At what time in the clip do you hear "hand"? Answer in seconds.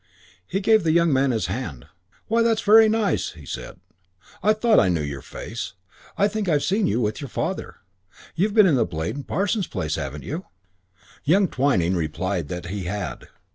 1.45-1.85